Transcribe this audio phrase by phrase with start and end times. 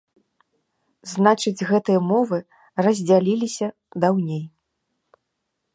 [1.13, 2.39] Значыць, гэтыя мовы
[2.85, 3.67] раздзяліліся
[4.05, 4.43] даўней.